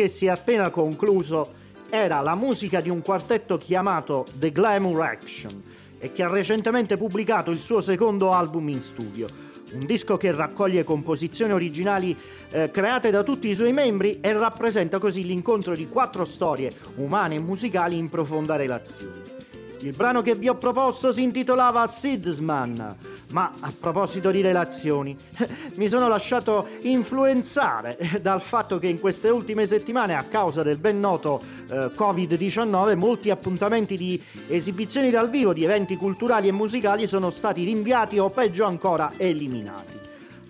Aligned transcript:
Che 0.00 0.08
si 0.08 0.24
è 0.24 0.30
appena 0.30 0.70
concluso 0.70 1.52
era 1.90 2.20
la 2.20 2.34
musica 2.34 2.80
di 2.80 2.88
un 2.88 3.02
quartetto 3.02 3.58
chiamato 3.58 4.24
The 4.32 4.50
Glamour 4.50 5.02
Action 5.02 5.62
e 5.98 6.10
che 6.10 6.22
ha 6.22 6.28
recentemente 6.30 6.96
pubblicato 6.96 7.50
il 7.50 7.58
suo 7.58 7.82
secondo 7.82 8.32
album 8.32 8.70
in 8.70 8.80
studio. 8.80 9.26
Un 9.72 9.84
disco 9.84 10.16
che 10.16 10.32
raccoglie 10.32 10.84
composizioni 10.84 11.52
originali 11.52 12.16
eh, 12.50 12.70
create 12.70 13.10
da 13.10 13.22
tutti 13.22 13.50
i 13.50 13.54
suoi 13.54 13.74
membri 13.74 14.20
e 14.22 14.32
rappresenta 14.32 14.98
così 14.98 15.22
l'incontro 15.26 15.74
di 15.74 15.86
quattro 15.86 16.24
storie 16.24 16.72
umane 16.94 17.34
e 17.34 17.40
musicali 17.40 17.98
in 17.98 18.08
profonda 18.08 18.56
relazione. 18.56 19.39
Il 19.82 19.96
brano 19.96 20.20
che 20.20 20.34
vi 20.34 20.48
ho 20.48 20.56
proposto 20.56 21.10
si 21.10 21.22
intitolava 21.22 21.86
Sidsman, 21.86 22.96
Ma 23.30 23.54
a 23.60 23.72
proposito 23.78 24.30
di 24.30 24.42
relazioni, 24.42 25.16
mi 25.76 25.88
sono 25.88 26.06
lasciato 26.06 26.66
influenzare 26.82 27.96
dal 28.20 28.42
fatto 28.42 28.78
che 28.78 28.88
in 28.88 29.00
queste 29.00 29.30
ultime 29.30 29.66
settimane, 29.66 30.14
a 30.14 30.24
causa 30.24 30.62
del 30.62 30.76
ben 30.76 31.00
noto 31.00 31.42
eh, 31.70 31.90
Covid-19, 31.96 32.96
molti 32.96 33.30
appuntamenti 33.30 33.96
di 33.96 34.22
esibizioni 34.48 35.10
dal 35.10 35.30
vivo 35.30 35.54
di 35.54 35.64
eventi 35.64 35.96
culturali 35.96 36.48
e 36.48 36.52
musicali 36.52 37.06
sono 37.06 37.30
stati 37.30 37.64
rinviati 37.64 38.18
o 38.18 38.28
peggio 38.28 38.66
ancora 38.66 39.12
eliminati. 39.16 39.89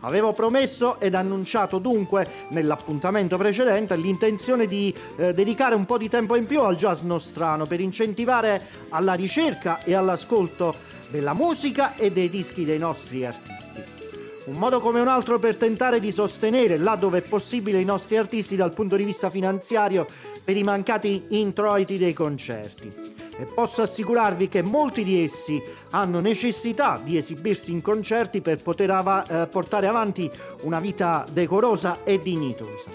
Avevo 0.01 0.33
promesso 0.33 0.99
ed 0.99 1.15
annunciato 1.15 1.79
dunque 1.79 2.47
nell'appuntamento 2.51 3.37
precedente 3.37 3.97
l'intenzione 3.97 4.67
di 4.67 4.95
eh, 5.17 5.33
dedicare 5.33 5.75
un 5.75 5.85
po' 5.85 5.99
di 5.99 6.09
tempo 6.09 6.37
in 6.37 6.47
più 6.47 6.61
al 6.63 6.77
jazz 6.77 7.03
nostrano 7.03 7.67
per 7.67 7.81
incentivare 7.81 8.67
alla 8.91 9.15
ricerca 9.15 9.83
e 9.83 9.95
all'ascolto 9.95 10.75
della 11.11 11.35
musica 11.35 11.97
e 11.97 12.11
dei 12.11 12.31
dischi 12.31 12.65
dei 12.65 12.79
nostri 12.79 13.27
artisti. 13.27 14.00
Un 14.51 14.59
modo 14.59 14.81
come 14.81 14.99
un 14.99 15.07
altro 15.07 15.39
per 15.39 15.55
tentare 15.55 16.01
di 16.01 16.11
sostenere, 16.11 16.77
là 16.77 16.97
dove 16.97 17.19
è 17.19 17.23
possibile, 17.23 17.81
i 17.81 17.85
nostri 17.85 18.17
artisti 18.17 18.57
dal 18.57 18.75
punto 18.75 18.97
di 18.97 19.05
vista 19.05 19.31
finanziario 19.31 20.05
per 20.43 20.57
i 20.57 20.65
mancati 20.65 21.27
introiti 21.29 21.97
dei 21.97 22.13
concerti. 22.13 22.93
E 23.39 23.45
posso 23.45 23.81
assicurarvi 23.83 24.49
che 24.49 24.61
molti 24.63 25.05
di 25.05 25.23
essi 25.23 25.63
hanno 25.91 26.19
necessità 26.19 27.01
di 27.03 27.17
esibirsi 27.17 27.71
in 27.71 27.81
concerti 27.81 28.41
per 28.41 28.61
poter 28.61 28.91
av- 28.91 29.31
eh, 29.31 29.47
portare 29.47 29.87
avanti 29.87 30.29
una 30.63 30.81
vita 30.81 31.25
decorosa 31.31 32.03
e 32.03 32.19
dignitosa. 32.19 32.91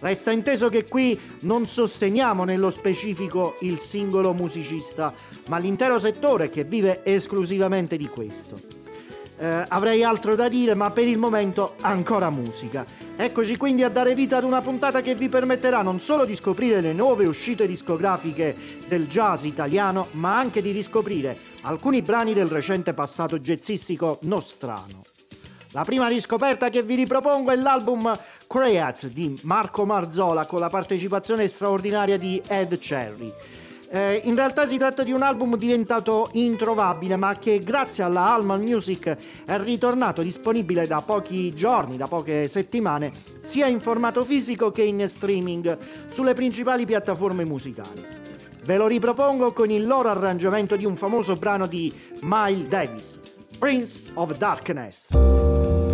Resta 0.00 0.32
inteso 0.32 0.68
che 0.68 0.88
qui 0.88 1.18
non 1.42 1.68
sosteniamo 1.68 2.42
nello 2.42 2.70
specifico 2.70 3.54
il 3.60 3.78
singolo 3.78 4.32
musicista, 4.32 5.14
ma 5.46 5.58
l'intero 5.58 6.00
settore 6.00 6.50
che 6.50 6.64
vive 6.64 7.04
esclusivamente 7.04 7.96
di 7.96 8.08
questo. 8.08 8.77
Eh, 9.40 9.64
avrei 9.68 10.02
altro 10.02 10.34
da 10.34 10.48
dire, 10.48 10.74
ma 10.74 10.90
per 10.90 11.06
il 11.06 11.16
momento 11.16 11.74
ancora 11.82 12.28
musica. 12.28 12.84
Eccoci 13.16 13.56
quindi 13.56 13.84
a 13.84 13.88
dare 13.88 14.16
vita 14.16 14.36
ad 14.36 14.44
una 14.44 14.60
puntata 14.60 15.00
che 15.00 15.14
vi 15.14 15.28
permetterà 15.28 15.80
non 15.82 16.00
solo 16.00 16.24
di 16.24 16.34
scoprire 16.34 16.80
le 16.80 16.92
nuove 16.92 17.24
uscite 17.24 17.66
discografiche 17.66 18.56
del 18.88 19.06
jazz 19.06 19.44
italiano, 19.44 20.08
ma 20.12 20.36
anche 20.36 20.60
di 20.60 20.72
riscoprire 20.72 21.36
alcuni 21.62 22.02
brani 22.02 22.34
del 22.34 22.48
recente 22.48 22.94
passato 22.94 23.38
jazzistico 23.38 24.18
nostrano. 24.22 25.04
La 25.72 25.84
prima 25.84 26.08
riscoperta 26.08 26.68
che 26.70 26.82
vi 26.82 26.96
ripropongo 26.96 27.50
è 27.50 27.56
l'album 27.56 28.10
Create 28.48 29.08
di 29.12 29.38
Marco 29.42 29.84
Marzola 29.84 30.46
con 30.46 30.58
la 30.58 30.70
partecipazione 30.70 31.46
straordinaria 31.46 32.16
di 32.16 32.42
Ed 32.48 32.76
Cherry. 32.78 33.32
Eh, 33.90 34.20
in 34.24 34.34
realtà 34.34 34.66
si 34.66 34.76
tratta 34.76 35.02
di 35.02 35.12
un 35.12 35.22
album 35.22 35.56
diventato 35.56 36.28
introvabile, 36.32 37.16
ma 37.16 37.34
che 37.38 37.58
grazie 37.58 38.04
alla 38.04 38.34
Alman 38.34 38.60
Music 38.60 39.16
è 39.46 39.58
ritornato 39.58 40.20
disponibile 40.20 40.86
da 40.86 41.00
pochi 41.00 41.54
giorni, 41.54 41.96
da 41.96 42.06
poche 42.06 42.48
settimane, 42.48 43.10
sia 43.40 43.66
in 43.66 43.80
formato 43.80 44.24
fisico 44.24 44.70
che 44.70 44.82
in 44.82 45.08
streaming 45.08 45.78
sulle 46.10 46.34
principali 46.34 46.84
piattaforme 46.84 47.44
musicali. 47.44 48.04
Ve 48.64 48.76
lo 48.76 48.86
ripropongo 48.86 49.52
con 49.52 49.70
il 49.70 49.86
loro 49.86 50.10
arrangiamento 50.10 50.76
di 50.76 50.84
un 50.84 50.94
famoso 50.94 51.36
brano 51.36 51.66
di 51.66 51.90
Miles 52.20 52.68
Davis, 52.68 53.18
Prince 53.58 54.02
of 54.14 54.36
Darkness. 54.36 55.87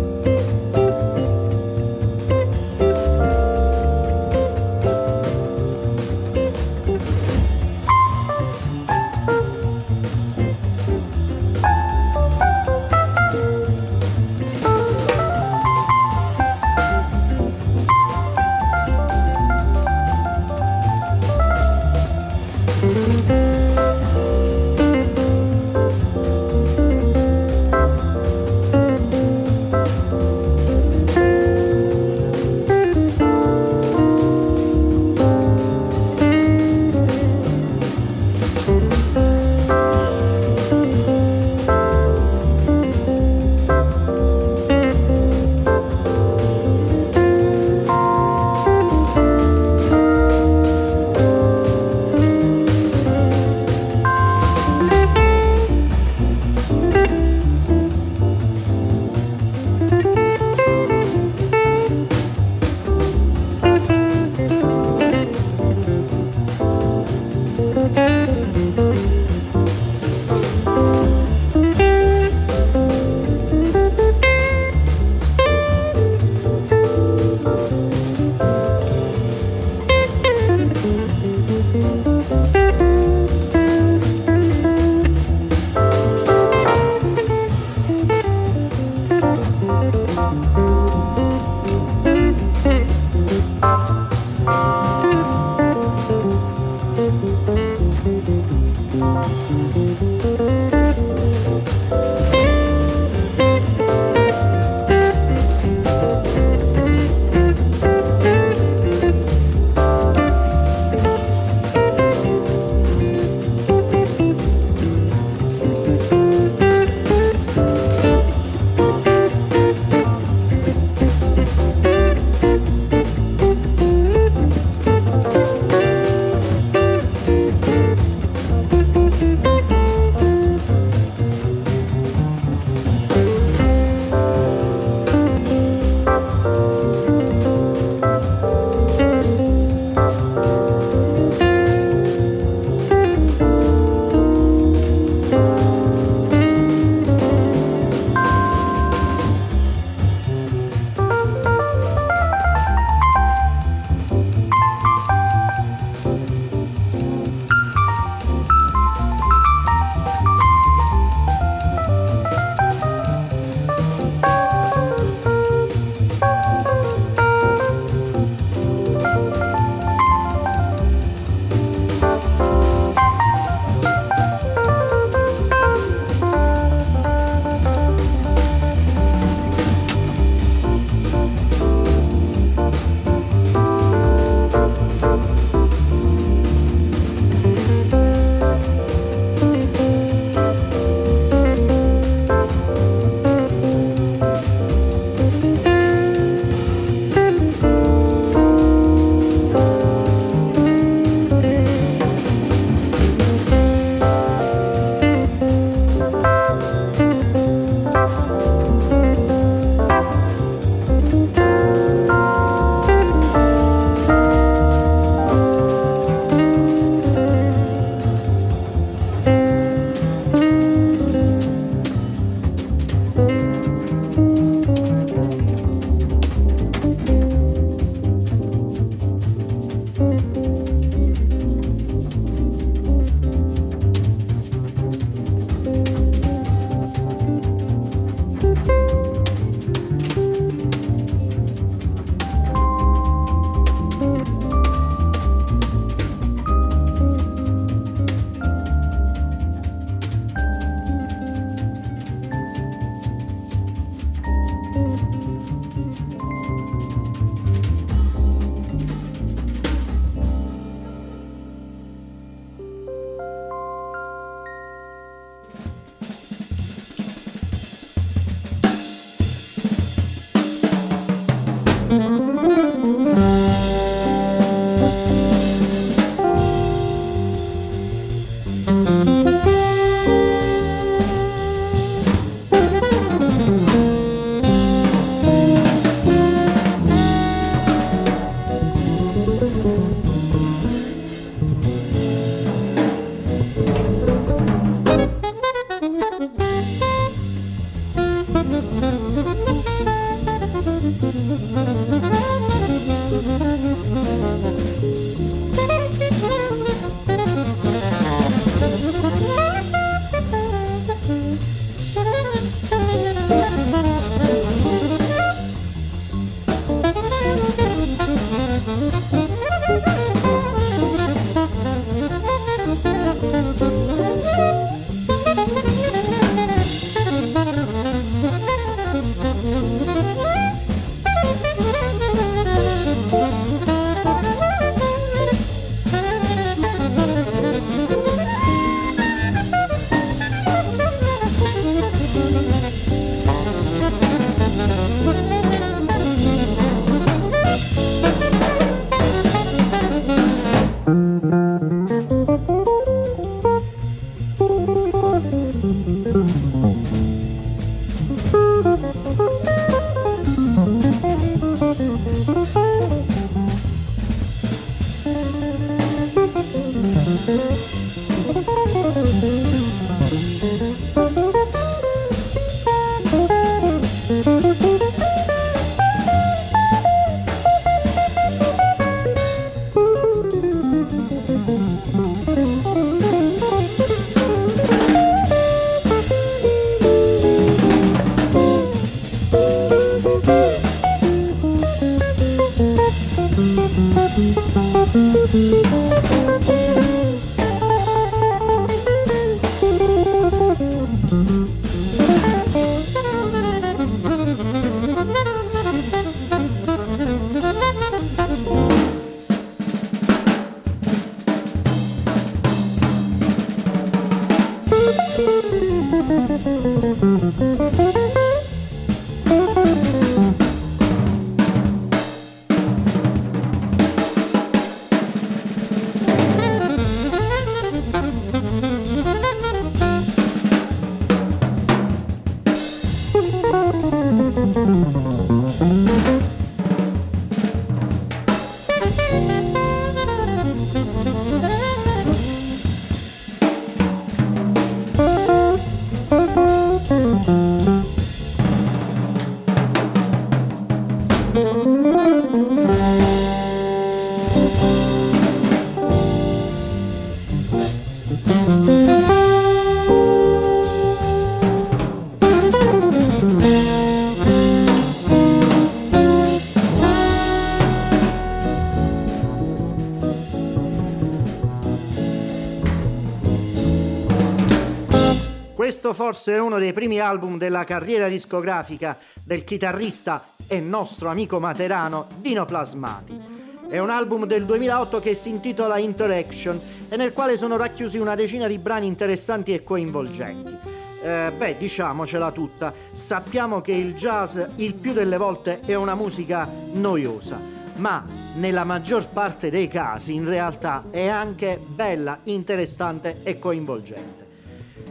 Forse 476.05 476.37
uno 476.37 476.59
dei 476.59 476.71
primi 476.71 476.99
album 476.99 477.39
della 477.39 477.63
carriera 477.63 478.07
discografica 478.07 478.95
del 479.23 479.43
chitarrista 479.43 480.33
e 480.45 480.59
nostro 480.59 481.09
amico 481.09 481.39
materano 481.39 482.09
Dino 482.17 482.45
Plasmati. 482.45 483.19
È 483.67 483.79
un 483.79 483.89
album 483.89 484.27
del 484.27 484.45
2008 484.45 484.99
che 484.99 485.15
si 485.15 485.29
intitola 485.29 485.79
Interaction 485.79 486.61
e 486.89 486.95
nel 486.95 487.11
quale 487.11 487.37
sono 487.37 487.57
racchiusi 487.57 487.97
una 487.97 488.13
decina 488.13 488.45
di 488.45 488.59
brani 488.59 488.85
interessanti 488.85 489.51
e 489.51 489.63
coinvolgenti. 489.63 490.55
Eh, 491.01 491.33
beh, 491.35 491.57
diciamocela 491.57 492.29
tutta, 492.29 492.71
sappiamo 492.91 493.61
che 493.61 493.71
il 493.71 493.95
jazz 493.95 494.37
il 494.57 494.75
più 494.75 494.93
delle 494.93 495.17
volte 495.17 495.61
è 495.61 495.73
una 495.73 495.95
musica 495.95 496.47
noiosa, 496.73 497.39
ma 497.77 498.05
nella 498.35 498.63
maggior 498.63 499.07
parte 499.09 499.49
dei 499.49 499.67
casi 499.67 500.13
in 500.13 500.27
realtà 500.27 500.83
è 500.91 501.07
anche 501.07 501.59
bella, 501.65 502.19
interessante 502.25 503.21
e 503.23 503.39
coinvolgente. 503.39 504.24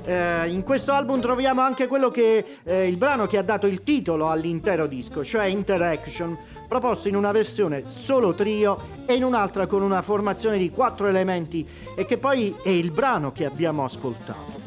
Eh, 0.07 0.49
in 0.51 0.63
questo 0.63 0.93
album 0.93 1.21
troviamo 1.21 1.63
anche 1.63 1.87
quello 1.87 2.11
che 2.11 2.45
eh, 2.63 2.87
il 2.87 2.99
brano 2.99 3.27
che 3.27 3.39
ha 3.39 3.43
dato 3.43 3.67
il 3.67 3.83
titolo 3.83 4.29
all'intero 4.29 4.87
disco, 4.87 5.25
cioè 5.25 5.47
Interaction, 5.47 6.37
proposto 6.69 7.09
in 7.09 7.17
una 7.17 7.33
versione 7.33 7.87
solo 7.87 8.35
trio 8.35 8.79
e 9.07 9.15
in 9.15 9.25
un'altra 9.25 9.67
con 9.67 9.81
una 9.83 10.03
formazione 10.03 10.59
di 10.59 10.71
quattro 10.71 11.07
elementi 11.07 11.67
e 11.97 12.05
che 12.05 12.19
poi 12.19 12.55
è 12.63 12.69
il 12.69 12.91
brano 12.91 13.33
che 13.33 13.47
abbiamo 13.47 13.85
ascoltato. 13.85 14.64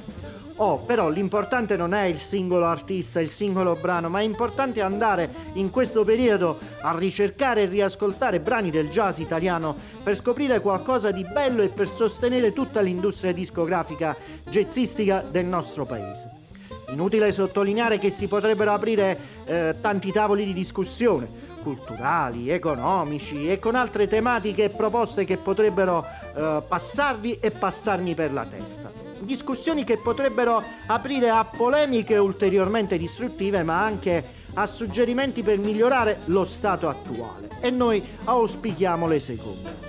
Oh, 0.60 0.78
però 0.78 1.10
l'importante 1.10 1.78
non 1.78 1.94
è 1.94 2.06
il 2.06 2.18
singolo 2.18 2.66
artista, 2.66 3.20
il 3.22 3.30
singolo 3.30 3.76
brano, 3.76 4.10
ma 4.10 4.22
è 4.22 4.24
importante 4.24 4.82
andare 4.82 5.30
in 5.54 5.70
questo 5.70 6.04
periodo 6.04 6.58
a 6.82 6.98
ricercare 6.98 7.62
e 7.62 7.66
riascoltare 7.68 8.40
brani 8.40 8.72
del 8.72 8.90
jazz 8.90 9.20
italiano 9.20 9.76
per 10.04 10.16
scoprire 10.16 10.60
qualcosa 10.60 11.12
di 11.12 11.24
bello 11.24 11.62
e 11.62 11.70
per 11.70 11.88
sostenere 11.88 12.54
tutta 12.54 12.82
l'industria 12.82 13.34
discografica 13.34 14.18
jazzistica 14.50 15.24
del 15.30 15.46
nostro 15.46 15.86
paese. 15.86 16.46
Inutile 16.90 17.32
sottolineare 17.32 18.00
che 18.00 18.10
si 18.10 18.28
potrebbero 18.28 18.72
aprire 18.72 19.20
eh, 19.46 19.76
tanti 19.80 20.12
tavoli 20.12 20.44
di 20.44 20.54
discussione, 20.54 21.30
culturali, 21.62 22.50
economici 22.50 23.52
e 23.52 23.60
con 23.60 23.76
altre 23.76 24.08
tematiche 24.08 24.64
e 24.64 24.70
proposte 24.70 25.24
che 25.24 25.38
potrebbero 25.38 26.04
eh, 26.04 26.64
passarvi 26.68 27.40
e 27.40 27.52
passarmi 27.52 28.16
per 28.16 28.34
la 28.34 28.46
testa 28.46 29.07
discussioni 29.22 29.84
che 29.84 29.98
potrebbero 29.98 30.64
aprire 30.88 31.30
a 31.30 31.44
polemiche 31.46 32.18
ulteriormente 32.18 32.98
distruttive, 32.98 33.64
ma 33.64 33.84
anche 33.84 34.24
a 34.54 34.66
suggerimenti 34.66 35.44
per 35.44 35.60
migliorare 35.60 36.20
lo 36.26 36.46
stato 36.46 36.88
attuale. 36.88 37.50
E 37.62 37.70
noi 37.70 38.04
auspichiamo 38.24 39.08
le 39.08 39.20
seconde. 39.20 39.86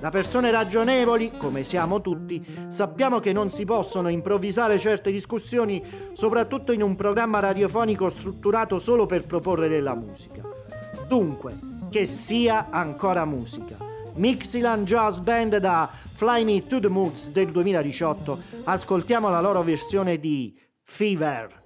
Da 0.00 0.08
persone 0.08 0.50
ragionevoli, 0.50 1.32
come 1.36 1.62
siamo 1.62 2.00
tutti, 2.00 2.42
sappiamo 2.68 3.20
che 3.20 3.34
non 3.34 3.50
si 3.50 3.66
possono 3.66 4.08
improvvisare 4.08 4.78
certe 4.78 5.10
discussioni, 5.10 5.82
soprattutto 6.14 6.72
in 6.72 6.82
un 6.82 6.96
programma 6.96 7.38
radiofonico 7.38 8.08
strutturato 8.08 8.78
solo 8.78 9.04
per 9.04 9.26
proporre 9.26 9.68
della 9.68 9.94
musica. 9.94 10.42
Dunque, 11.06 11.54
che 11.90 12.06
sia 12.06 12.68
ancora 12.70 13.26
musica 13.26 13.89
Mixiland 14.14 14.86
Jazz 14.86 15.18
Band 15.18 15.56
da 15.58 15.90
Fly 16.14 16.44
Me 16.44 16.66
to 16.66 16.80
the 16.80 16.88
Moods 16.88 17.30
del 17.30 17.50
2018. 17.50 18.38
Ascoltiamo 18.64 19.28
la 19.28 19.40
loro 19.40 19.62
versione 19.62 20.18
di 20.18 20.58
Fever. 20.84 21.58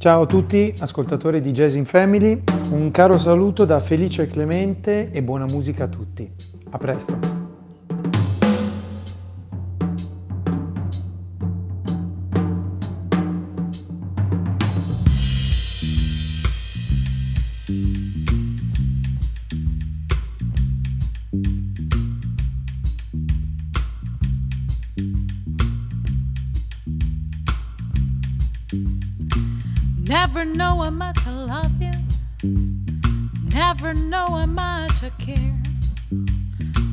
Ciao 0.00 0.22
a 0.22 0.26
tutti, 0.26 0.72
ascoltatori 0.78 1.42
di 1.42 1.50
Jazz 1.50 1.74
in 1.74 1.84
Family, 1.84 2.42
un 2.70 2.90
caro 2.90 3.18
saluto 3.18 3.66
da 3.66 3.80
Felice 3.80 4.28
Clemente 4.28 5.10
e 5.10 5.22
buona 5.22 5.44
musica 5.44 5.84
a 5.84 5.88
tutti. 5.88 6.59
A 6.72 6.78
presto. 6.78 7.18
Never 29.98 30.44
know 30.44 30.82
how 30.82 30.90
much 30.90 31.26
I 31.26 31.32
love 31.32 31.82
you. 31.82 31.92
Never 33.52 33.94
know 33.94 34.26
how 34.26 34.46
much 34.46 35.02
I 35.02 35.10
care. 35.18 35.59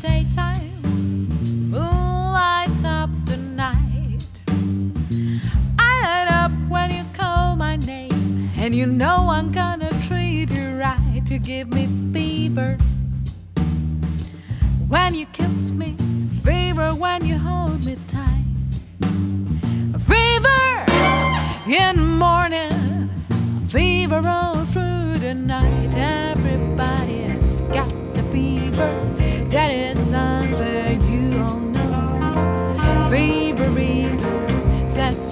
daytime, 0.00 1.72
up 2.84 3.10
the 3.26 3.36
night. 3.36 4.40
I 5.78 6.00
light 6.02 6.28
up 6.30 6.52
when 6.68 6.90
you 6.90 7.04
call 7.12 7.56
my 7.56 7.76
name, 7.76 8.50
and 8.56 8.74
you 8.74 8.86
know 8.86 9.28
I'm 9.30 9.50
gonna 9.50 9.90
treat 10.06 10.50
you 10.50 10.76
right. 10.78 11.22
to 11.26 11.38
give 11.38 11.68
me 11.68 11.88
fever 12.12 12.78
when 14.88 15.14
you 15.14 15.26
kiss 15.26 15.72
me, 15.72 15.96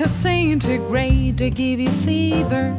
of 0.00 0.10
saint 0.10 0.62
to 0.62 0.78
grade 0.78 1.38
to 1.38 1.50
give 1.50 1.80
you 1.80 1.90
fever. 2.04 2.78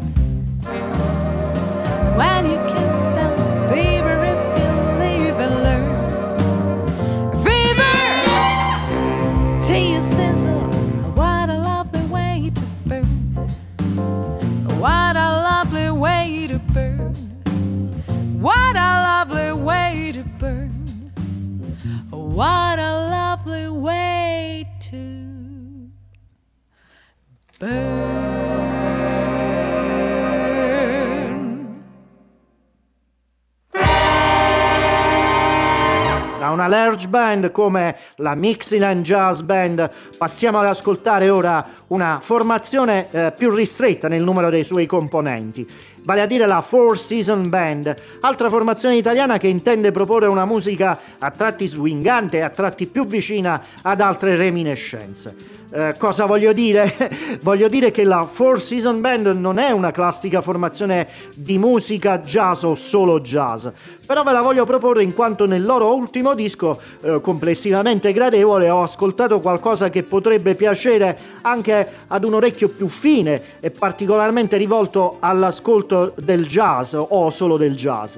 Band 37.39 37.52
come 37.52 37.95
la 38.17 38.36
Mixieland 38.36 39.04
Jazz 39.04 39.41
Band. 39.41 39.89
Passiamo 40.17 40.60
ad 40.60 40.65
ascoltare 40.65 41.30
ora 41.30 41.65
una 41.88 42.19
formazione 42.21 43.08
eh, 43.12 43.34
più 43.36 43.49
ristretta 43.49 44.08
nel 44.08 44.23
numero 44.23 44.49
dei 44.49 44.63
suoi 44.63 44.86
componenti, 44.86 45.65
vale 46.03 46.21
a 46.21 46.25
dire 46.25 46.45
la 46.45 46.62
Four 46.62 46.97
Season 46.97 47.49
Band, 47.49 47.95
altra 48.21 48.49
formazione 48.49 48.95
italiana 48.95 49.38
che 49.38 49.47
intende 49.47 49.91
proporre 49.91 50.27
una 50.27 50.45
musica 50.45 50.99
a 51.17 51.31
tratti 51.31 51.67
swingante 51.67 52.38
e 52.38 52.41
a 52.41 52.49
tratti 52.49 52.88
più 52.88 53.05
vicina 53.05 53.62
ad 53.81 54.01
altre 54.01 54.35
reminiscenze. 54.35 55.57
Eh, 55.71 55.93
cosa 55.99 56.25
voglio 56.25 56.51
dire? 56.51 56.91
voglio 57.43 57.67
dire 57.67 57.91
che 57.91 58.03
la 58.03 58.25
Four 58.25 58.59
Season 58.59 59.01
Band 59.01 59.27
non 59.27 59.59
è 59.59 59.69
una 59.69 59.91
classica 59.91 60.41
formazione 60.41 61.07
di 61.35 61.59
musica 61.59 62.19
jazz 62.19 62.63
o 62.63 62.73
solo 62.73 63.19
jazz, 63.19 63.67
però 64.05 64.23
ve 64.23 64.31
la 64.31 64.41
voglio 64.41 64.65
proporre 64.65 65.03
in 65.03 65.13
quanto 65.13 65.45
nel 65.45 65.63
loro 65.63 65.93
ultimo 65.93 66.33
disco, 66.33 66.79
eh, 67.01 67.21
complessivamente 67.21 68.12
gradevole, 68.13 68.69
ho 68.71 68.81
ascoltato 68.81 69.39
qualcosa 69.39 69.91
che 69.91 70.01
potrebbe 70.01 70.55
piacere 70.55 71.15
anche 71.41 71.88
ad 72.07 72.23
un 72.23 72.33
orecchio 72.33 72.69
più 72.69 72.88
fine 72.88 73.59
e 73.59 73.69
particolarmente 73.69 74.57
rivolto 74.57 75.17
all'ascolto 75.19 75.88
del 76.15 76.45
jazz 76.45 76.93
o 76.95 77.30
solo 77.30 77.58
del 77.58 77.75
jazz. 77.75 78.17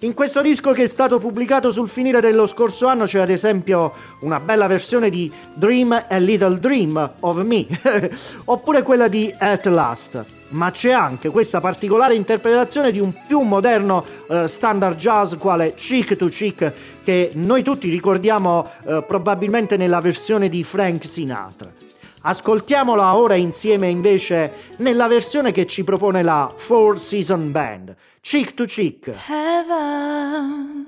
In 0.00 0.12
questo 0.12 0.42
disco 0.42 0.72
che 0.72 0.82
è 0.82 0.86
stato 0.86 1.18
pubblicato 1.18 1.72
sul 1.72 1.88
finire 1.88 2.20
dello 2.20 2.46
scorso 2.46 2.86
anno 2.86 3.04
c'è 3.06 3.20
ad 3.20 3.30
esempio 3.30 3.94
una 4.20 4.40
bella 4.40 4.66
versione 4.66 5.08
di 5.08 5.32
Dream 5.54 6.04
a 6.08 6.16
Little 6.18 6.58
Dream 6.58 7.14
of 7.20 7.42
Me, 7.42 7.66
oppure 8.44 8.82
quella 8.82 9.08
di 9.08 9.34
At 9.38 9.64
Last. 9.66 10.24
Ma 10.48 10.70
c'è 10.70 10.90
anche 10.90 11.30
questa 11.30 11.60
particolare 11.60 12.14
interpretazione 12.14 12.92
di 12.92 13.00
un 13.00 13.12
più 13.26 13.40
moderno 13.40 14.04
eh, 14.28 14.46
standard 14.46 14.98
jazz 14.98 15.34
quale 15.34 15.74
Cheek 15.74 16.14
to 16.16 16.26
Cheek 16.26 16.72
che 17.02 17.30
noi 17.34 17.62
tutti 17.62 17.88
ricordiamo 17.88 18.70
eh, 18.86 19.02
probabilmente 19.06 19.78
nella 19.78 20.00
versione 20.00 20.50
di 20.50 20.62
Frank 20.62 21.06
Sinatra. 21.06 21.85
Ascoltiamola 22.28 23.16
ora 23.16 23.36
insieme 23.36 23.88
invece 23.88 24.52
nella 24.78 25.06
versione 25.06 25.52
che 25.52 25.64
ci 25.64 25.84
propone 25.84 26.24
la 26.24 26.52
Four 26.54 26.98
Season 26.98 27.52
Band, 27.52 27.94
Cheek 28.20 28.54
to 28.54 28.64
Cheek. 28.64 29.12
heaven. 29.28 30.86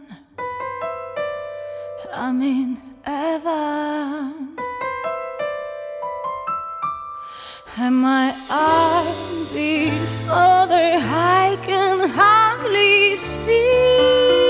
I'm 2.13 2.43
in 2.43 2.77
heaven. 3.05 4.57
And 7.77 7.95
my 8.03 8.35
arm 8.51 9.47
beats 9.55 10.11
so 10.11 10.33
that 10.33 11.01
I 11.01 11.57
can 11.65 12.11
hardly 12.11 13.15
speak. 13.15 14.48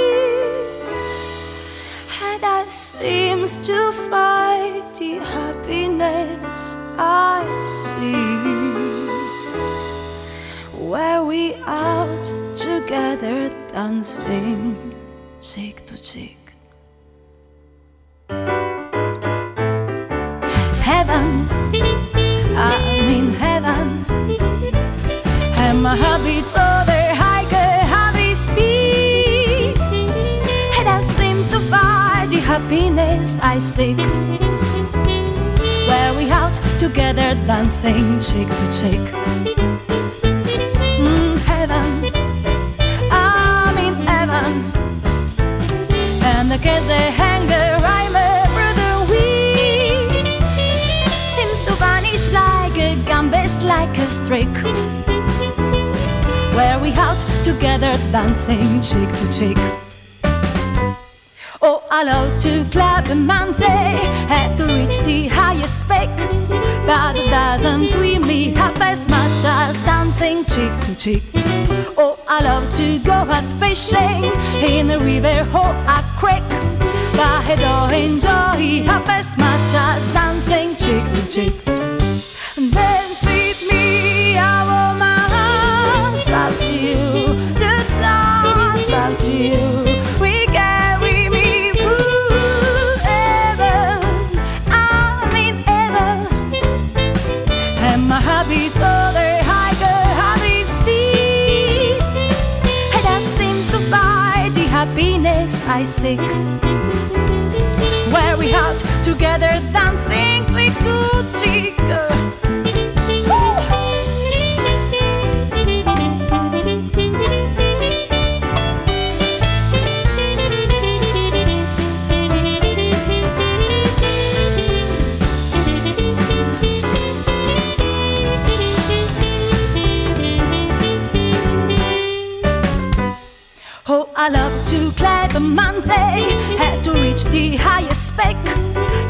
That 2.40 2.70
seems 2.70 3.58
to 3.66 3.92
fight 4.10 4.94
the 4.94 5.18
happiness 5.18 6.76
I 6.96 7.44
see. 7.60 8.14
Were 10.78 11.24
we 11.24 11.54
out 11.66 12.24
together 12.54 13.50
dancing 13.72 14.76
cheek 15.40 15.84
to 15.86 16.00
cheek? 16.00 16.38
Heaven, 20.82 21.48
I'm 22.56 23.08
in 23.08 23.30
heaven, 23.30 24.04
and 25.58 25.82
my 25.82 25.96
heart 25.96 26.22
happiness 32.68 33.38
I 33.42 33.58
seek. 33.58 33.96
Were 35.88 36.12
we 36.18 36.30
out 36.30 36.54
together 36.78 37.34
dancing 37.46 38.20
cheek 38.20 38.46
to 38.46 38.66
cheek? 38.78 39.04
Mm, 41.00 41.38
heaven, 41.48 41.86
I'm 43.10 43.76
in 43.78 43.94
heaven, 44.06 44.52
and 46.22 46.50
the 46.50 46.58
kiss 46.58 46.84
they 46.84 47.10
hang 47.10 47.48
around 47.48 48.14
over 48.16 48.68
the 48.82 48.94
week 49.12 50.26
seems 51.10 51.64
to 51.64 51.72
vanish 51.72 52.28
like 52.28 52.76
a 52.76 52.96
gambit, 53.06 53.52
like 53.64 53.96
a 53.96 54.06
streak. 54.10 54.56
Where 56.54 56.78
we 56.80 56.92
out 56.92 57.20
together 57.42 57.96
dancing 58.12 58.82
cheek 58.82 59.08
to 59.08 59.28
cheek? 59.32 59.87
I 62.00 62.04
love 62.04 62.40
to 62.42 63.10
a 63.10 63.14
mountain, 63.16 63.66
had 64.28 64.56
to 64.58 64.66
reach 64.66 64.98
the 65.00 65.26
highest 65.26 65.88
peak. 65.88 66.08
But 66.86 67.18
it 67.18 67.28
doesn't 67.28 67.86
thrill 67.86 68.20
me 68.20 68.50
half 68.52 68.80
as 68.80 69.08
much 69.08 69.44
as 69.44 69.76
dancing 69.84 70.44
cheek 70.44 70.70
to 70.82 70.94
cheek. 70.96 71.24
Oh, 71.98 72.16
I 72.28 72.44
love 72.44 72.72
to 72.74 73.00
go 73.00 73.12
out 73.12 73.42
fishing 73.58 74.30
in 74.62 74.92
a 74.92 75.00
river 75.00 75.40
or 75.52 75.74
a 75.90 76.00
creek. 76.16 76.48
But 77.18 77.42
I 77.50 77.56
don't 77.58 77.92
enjoy 77.92 78.86
half 78.86 79.08
as 79.08 79.36
much 79.36 79.74
as 79.74 80.12
dancing 80.12 80.76
cheek 80.76 81.02
to 81.16 81.28
cheek. 81.28 81.87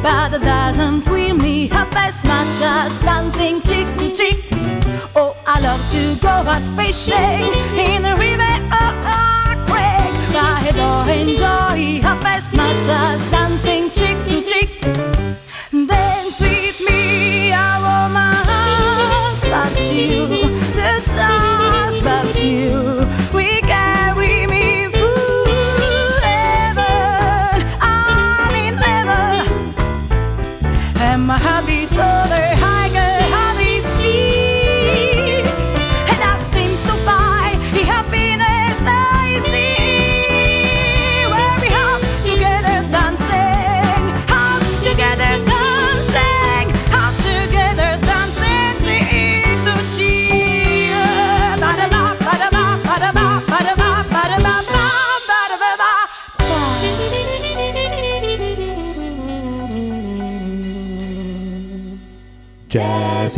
but 0.08 0.40
doesn't 0.40 1.02
thrill 1.02 1.36
me 1.36 1.68
half 1.68 1.94
as 1.94 2.24
much 2.24 2.60
as 2.62 2.92
dancing 3.00 3.60
cheek 3.62 3.86
to 3.98 4.08
cheek. 4.14 4.38
Oh, 5.14 5.36
I 5.46 5.60
love 5.60 5.82
to 5.92 6.16
go 6.20 6.28
out 6.28 6.64
fishing 6.76 7.44
in 7.76 8.02
the 8.02 8.14
river 8.16 8.54
or 8.80 8.92
a 9.04 9.56
creek, 9.68 10.14
but 10.32 10.44
I 10.58 10.72
don't 10.80 11.08
enjoy 11.08 12.00
half 12.00 12.24
as 12.24 12.54
much 12.54 12.88
as 12.88 13.37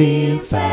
see 0.00 0.28
you 0.28 0.40
fast. 0.40 0.69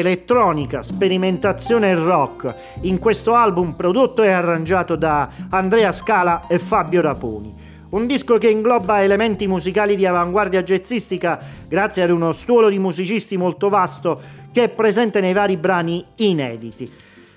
Elettronica, 0.00 0.82
sperimentazione 0.82 1.90
e 1.90 1.94
rock 1.94 2.54
in 2.82 2.98
questo 2.98 3.34
album 3.34 3.72
prodotto 3.72 4.22
e 4.22 4.30
arrangiato 4.30 4.96
da 4.96 5.28
Andrea 5.50 5.92
Scala 5.92 6.46
e 6.48 6.58
Fabio 6.58 7.00
Raponi. 7.00 7.54
Un 7.90 8.06
disco 8.06 8.38
che 8.38 8.48
ingloba 8.48 9.02
elementi 9.02 9.48
musicali 9.48 9.96
di 9.96 10.06
avanguardia 10.06 10.62
jazzistica 10.62 11.40
grazie 11.66 12.02
ad 12.02 12.10
uno 12.10 12.30
stuolo 12.32 12.68
di 12.68 12.78
musicisti 12.78 13.36
molto 13.36 13.68
vasto 13.68 14.20
che 14.52 14.64
è 14.64 14.68
presente 14.68 15.20
nei 15.20 15.32
vari 15.32 15.56
brani 15.56 16.04
inediti. 16.16 16.90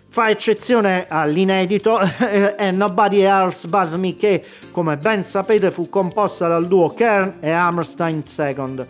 Fa 0.10 0.30
eccezione 0.30 1.08
all'inedito 1.08 1.97
è 1.97 2.69
Nobody 2.73 3.21
Else 3.21 3.67
But 3.67 3.95
Me 3.95 4.15
che, 4.15 4.43
come 4.69 4.95
ben 4.97 5.23
sapete, 5.23 5.71
fu 5.71 5.89
composta 5.89 6.47
dal 6.47 6.67
duo 6.67 6.89
Kern 6.89 7.38
e 7.39 7.49
Hammerstein 7.49 8.23
II. 8.38 8.86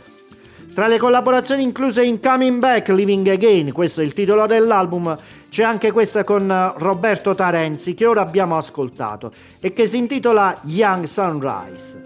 Tra 0.73 0.87
le 0.87 0.97
collaborazioni 0.97 1.61
incluse 1.61 2.03
in 2.03 2.19
Coming 2.19 2.57
Back, 2.57 2.89
Living 2.89 3.27
Again, 3.27 3.71
questo 3.71 4.01
è 4.01 4.03
il 4.03 4.13
titolo 4.13 4.47
dell'album, 4.47 5.15
c'è 5.47 5.61
anche 5.61 5.91
questa 5.91 6.23
con 6.23 6.49
eh, 6.49 6.73
Roberto 6.77 7.35
Tarenzi 7.35 7.93
che 7.93 8.07
ora 8.07 8.21
abbiamo 8.21 8.57
ascoltato 8.57 9.31
e 9.61 9.71
che 9.71 9.85
si 9.85 9.97
intitola 9.97 10.59
Young 10.63 11.03
Sunrise. 11.03 12.01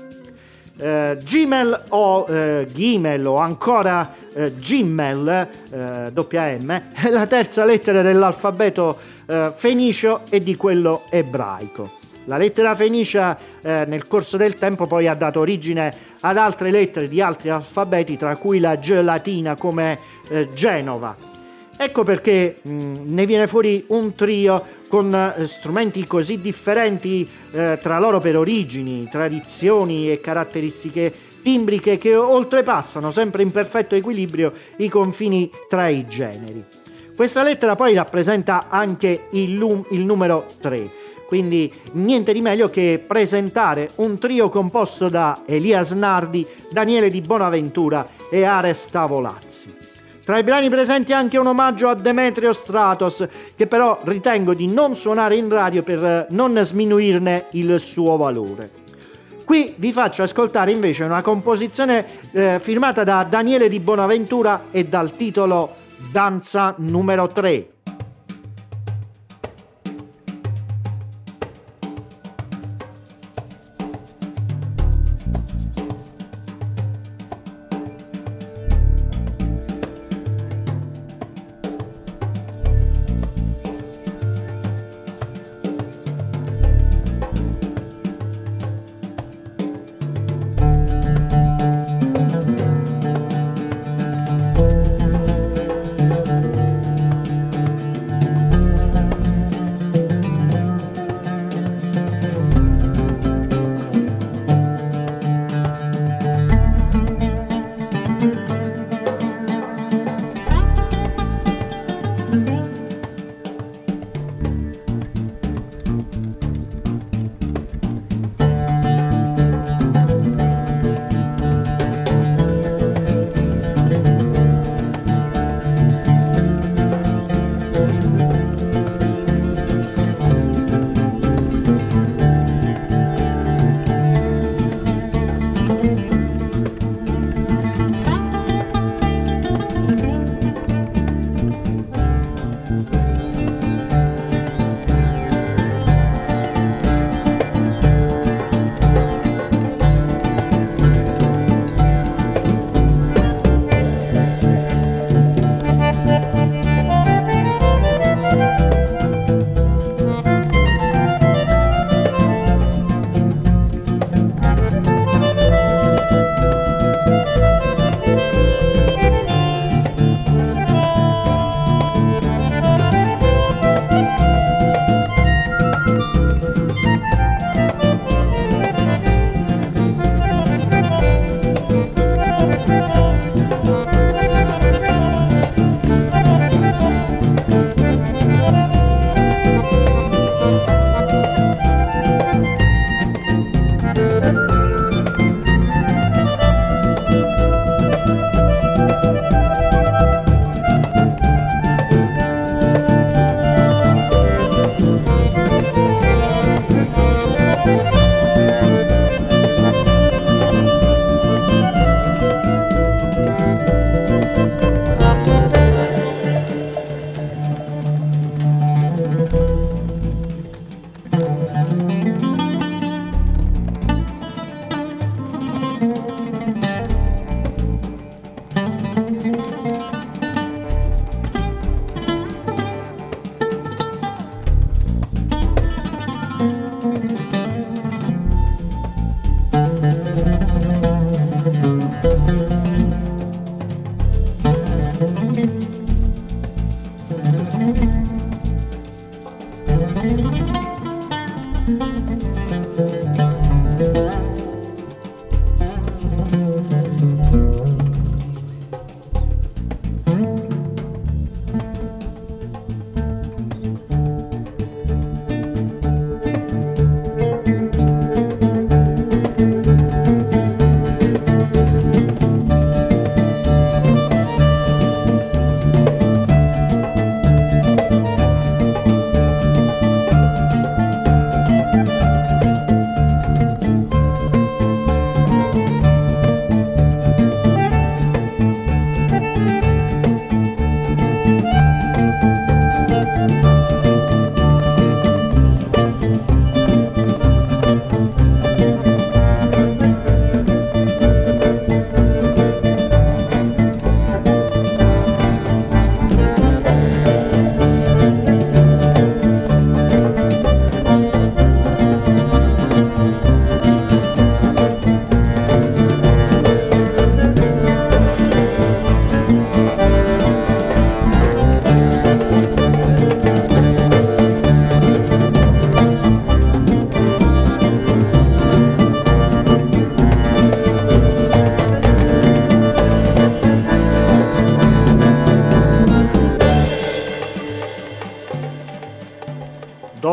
Eh, 0.80 1.18
Gmail 1.24 1.84
o 1.90 2.26
eh, 2.28 2.68
Gmail 2.70 3.26
o 3.26 3.38
ancora 3.38 4.14
eh, 4.34 4.54
Gmail, 4.54 5.48
eh, 5.70 6.10
doppia 6.12 6.58
M, 6.60 6.92
è 6.92 7.08
la 7.10 7.26
terza 7.26 7.64
lettera 7.64 8.02
dell'alfabeto 8.02 8.98
eh, 9.28 9.54
fenicio 9.56 10.24
e 10.30 10.44
di 10.44 10.58
quello 10.58 11.04
ebraico. 11.10 12.06
La 12.28 12.36
lettera 12.36 12.76
fenicia 12.76 13.38
eh, 13.62 13.86
nel 13.88 14.06
corso 14.06 14.36
del 14.36 14.56
tempo 14.56 14.86
poi 14.86 15.08
ha 15.08 15.16
dato 15.16 15.40
origine 15.40 15.94
ad 16.20 16.36
altre 16.36 16.72
lettere 16.72 17.08
di 17.08 17.22
altri 17.22 17.50
alfabeti, 17.50 18.18
tra 18.18 18.36
cui 18.36 18.60
la 18.60 18.76
G 18.76 19.00
latina 19.02 19.56
come 19.56 19.98
eh, 20.28 20.50
Genova. 20.54 21.16
Ecco 21.78 22.04
perché 22.04 22.60
mh, 22.62 22.72
mm, 22.72 22.96
ne 23.14 23.26
viene 23.26 23.48
fuori 23.48 23.86
un 23.90 24.14
trio 24.14 24.62
con 24.90 25.14
eh, 25.14 25.48
strumenti 25.48 26.06
così 26.06 26.42
differenti 26.42 27.26
eh, 27.52 27.80
tra 27.82 27.98
loro 27.98 28.20
per 28.20 28.36
origini, 28.36 29.08
tradizioni 29.10 30.12
e 30.12 30.20
caratteristiche 30.20 31.14
timbriche 31.42 31.98
che 31.98 32.14
oltrepassano 32.14 33.10
sempre 33.10 33.42
in 33.42 33.52
perfetto 33.52 33.96
equilibrio 33.96 34.52
i 34.78 34.90
confini 34.90 35.50
tra 35.70 35.88
i 35.88 36.06
generi. 36.06 36.62
Questa 37.16 37.42
lettera 37.42 37.76
poi 37.76 37.94
rappresenta 37.94 38.66
anche 38.68 39.28
il, 39.32 39.56
lum- 39.56 39.86
il 39.92 40.04
numero 40.04 40.46
3 40.60 41.07
quindi 41.28 41.72
niente 41.92 42.34
di 42.34 42.42
meglio 42.42 42.70
che 42.70 43.04
presentare 43.06 43.90
un 43.96 44.18
trio 44.18 44.50
composto 44.50 45.10
da 45.10 45.44
Elias 45.46 45.92
Nardi, 45.92 46.48
Daniele 46.72 47.10
Di 47.10 47.22
Bonaventura 47.22 48.08
e 48.32 48.44
Ares 48.44 48.86
Tavolazzi. 48.86 49.76
Tra 50.24 50.40
i 50.40 50.44
brani 50.44 50.70
presenti 50.70 51.14
anche 51.14 51.38
un 51.38 51.48
omaggio 51.48 51.88
a 51.88 51.96
Demetrio 51.96 52.52
Stratos, 52.52 53.26
che 53.56 53.68
però 53.68 53.98
ritengo 54.04 54.54
di 54.54 54.68
non 54.68 54.96
suonare 54.96 55.36
in 55.36 55.48
radio 55.48 55.84
per 55.84 56.28
non 56.32 56.60
sminuirne 56.62 57.46
il 57.52 57.80
suo 57.80 58.18
valore. 58.18 58.86
Qui 59.46 59.76
vi 59.78 59.94
faccio 59.94 60.24
ascoltare 60.24 60.72
invece 60.72 61.06
una 61.06 61.22
composizione 61.22 62.06
eh, 62.34 62.60
firmata 62.60 63.06
da 63.06 63.24
Daniele 63.24 63.70
Di 63.70 63.80
Bonaventura 63.80 64.66
e 64.72 64.84
dal 64.84 65.16
titolo 65.16 65.74
Danza 66.12 66.76
numero 66.80 67.28
3. 67.28 67.77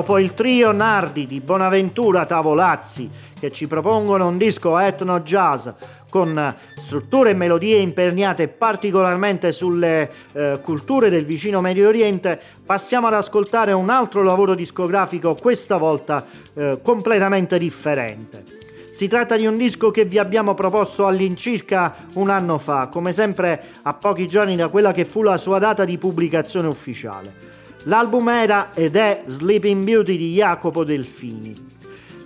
Dopo 0.04 0.18
il 0.18 0.34
trio 0.34 0.70
Nardi 0.70 1.26
di 1.26 1.40
Bonaventura 1.40 2.26
Tavolazzi 2.26 3.08
che 3.40 3.50
ci 3.50 3.66
propongono 3.66 4.28
un 4.28 4.36
disco 4.36 4.78
etno 4.78 5.20
jazz 5.20 5.66
con 6.10 6.54
strutture 6.78 7.30
e 7.30 7.34
melodie 7.34 7.78
imperniate 7.78 8.48
particolarmente 8.48 9.50
sulle 9.50 10.10
eh, 10.34 10.58
culture 10.62 11.08
del 11.08 11.24
vicino 11.24 11.62
Medio 11.62 11.88
Oriente, 11.88 12.38
passiamo 12.66 13.06
ad 13.06 13.14
ascoltare 13.14 13.72
un 13.72 13.88
altro 13.88 14.22
lavoro 14.22 14.54
discografico, 14.54 15.34
questa 15.36 15.78
volta 15.78 16.22
eh, 16.52 16.78
completamente 16.82 17.58
differente. 17.58 18.44
Si 18.90 19.08
tratta 19.08 19.38
di 19.38 19.46
un 19.46 19.56
disco 19.56 19.90
che 19.90 20.04
vi 20.04 20.18
abbiamo 20.18 20.52
proposto 20.52 21.06
all'incirca 21.06 21.94
un 22.16 22.28
anno 22.28 22.58
fa, 22.58 22.88
come 22.88 23.14
sempre 23.14 23.62
a 23.80 23.94
pochi 23.94 24.26
giorni 24.26 24.54
da 24.54 24.68
quella 24.68 24.92
che 24.92 25.06
fu 25.06 25.22
la 25.22 25.38
sua 25.38 25.58
data 25.58 25.86
di 25.86 25.96
pubblicazione 25.96 26.68
ufficiale. 26.68 27.43
L'album 27.84 28.28
era 28.28 28.70
ed 28.74 28.96
è 28.96 29.22
Sleeping 29.26 29.84
Beauty 29.84 30.16
di 30.16 30.32
Jacopo 30.32 30.84
Delfini. 30.84 31.72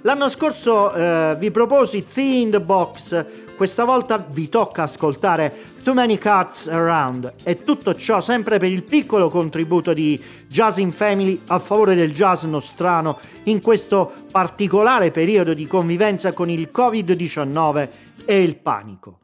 L'anno 0.02 0.28
scorso 0.28 0.92
eh, 0.92 1.36
vi 1.38 1.50
proposi 1.50 2.06
Thee 2.06 2.40
in 2.40 2.50
the 2.50 2.60
Box, 2.60 3.24
questa 3.56 3.84
volta 3.84 4.24
vi 4.30 4.48
tocca 4.48 4.84
ascoltare 4.84 5.52
Too 5.82 5.92
Many 5.92 6.16
Cats 6.16 6.68
Around 6.68 7.32
e 7.42 7.64
tutto 7.64 7.96
ciò 7.96 8.20
sempre 8.20 8.58
per 8.58 8.70
il 8.70 8.84
piccolo 8.84 9.28
contributo 9.28 9.92
di 9.92 10.22
Jazz 10.46 10.78
in 10.78 10.92
Family 10.92 11.40
a 11.48 11.58
favore 11.58 11.96
del 11.96 12.14
jazz 12.14 12.44
nostrano 12.44 13.18
in 13.44 13.60
questo 13.60 14.12
particolare 14.30 15.10
periodo 15.10 15.54
di 15.54 15.66
convivenza 15.66 16.32
con 16.32 16.48
il 16.48 16.70
Covid-19 16.72 17.88
e 18.24 18.42
il 18.42 18.56
panico. 18.56 19.18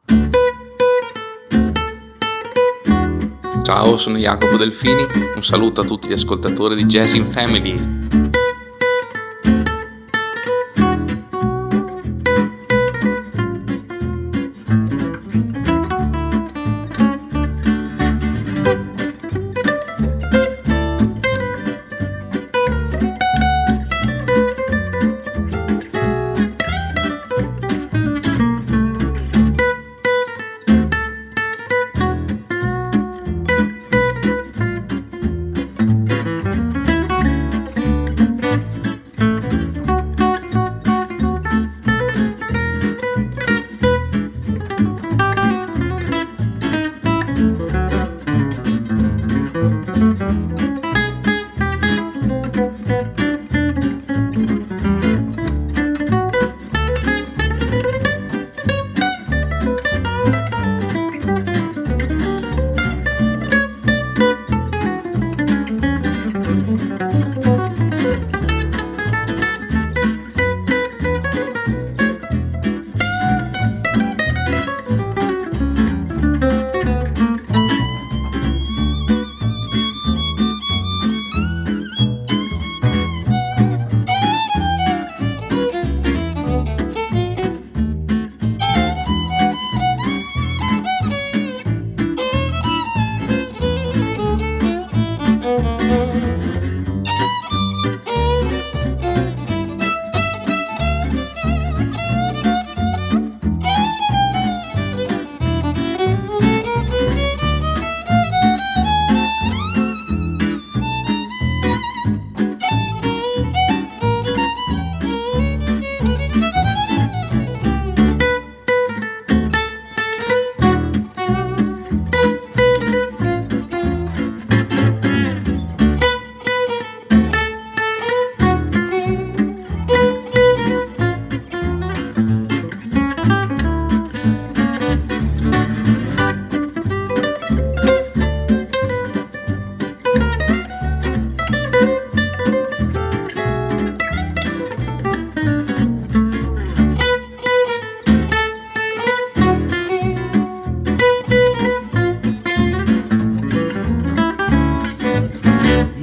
Ciao, 3.65 3.97
sono 3.97 4.19
Jacopo 4.19 4.57
Delfini, 4.57 5.07
un 5.35 5.43
saluto 5.43 5.81
a 5.81 5.83
tutti 5.83 6.07
gli 6.07 6.13
ascoltatori 6.13 6.75
di 6.75 6.85
Jazz 6.85 7.15
in 7.15 7.25
Family. 7.25 7.79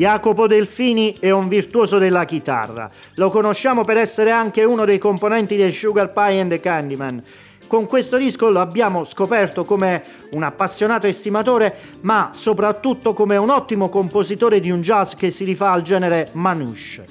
Jacopo 0.02 0.48
Delfini 0.48 1.16
è 1.20 1.30
un 1.30 1.46
virtuoso 1.46 1.98
della 1.98 2.24
chitarra. 2.24 2.90
Lo 3.14 3.30
conosciamo 3.30 3.84
per 3.84 3.98
essere 3.98 4.32
anche 4.32 4.64
uno 4.64 4.84
dei 4.84 4.98
componenti 4.98 5.54
dei 5.54 5.70
Sugar 5.70 6.12
Pie 6.12 6.40
and 6.40 6.50
the 6.50 6.58
Candyman. 6.58 7.22
Con 7.68 7.86
questo 7.86 8.16
disco 8.16 8.50
lo 8.50 8.58
abbiamo 8.58 9.04
scoperto 9.04 9.62
come 9.62 10.02
un 10.32 10.42
appassionato 10.42 11.06
estimatore, 11.06 11.76
ma 12.00 12.30
soprattutto 12.32 13.14
come 13.14 13.36
un 13.36 13.48
ottimo 13.48 13.88
compositore 13.90 14.58
di 14.58 14.72
un 14.72 14.80
jazz 14.80 15.12
che 15.14 15.30
si 15.30 15.44
rifà 15.44 15.70
al 15.70 15.82
genere 15.82 16.30
manouche. 16.32 17.06